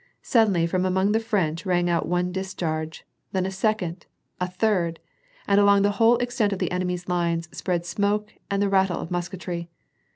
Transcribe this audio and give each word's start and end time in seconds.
Suddenly, 0.23 0.65
from 0.65 0.83
among 0.83 1.11
the] 1.11 1.19
French, 1.35 1.63
rang 1.63 1.87
out 1.87 2.07
one 2.07 2.31
discharge, 2.31 3.05
then 3.33 3.45
a 3.45 3.51
second, 3.51 4.07
a 4.39 4.47
third! 4.49 4.99
and 5.47 5.59
along 5.61 5.83
the 5.83 5.91
whole 6.01 6.17
extent 6.17 6.51
of 6.51 6.57
the 6.57 6.71
enemy's 6.71 7.07
lines 7.07 7.47
spread 7.51 7.85
smoke 7.85 8.33
and 8.49 8.63
the 8.63 8.67
rattle 8.67 8.99
of 8.99 9.11
musketry. 9.11 9.69